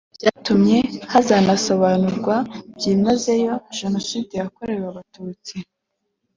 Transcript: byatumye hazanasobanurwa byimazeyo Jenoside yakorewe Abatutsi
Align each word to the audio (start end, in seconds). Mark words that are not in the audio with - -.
byatumye 0.15 0.77
hazanasobanurwa 1.11 2.35
byimazeyo 2.75 3.53
Jenoside 3.79 4.31
yakorewe 4.41 4.85
Abatutsi 4.91 5.55